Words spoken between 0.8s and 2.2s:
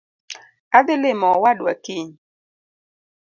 limo owadwa kiny.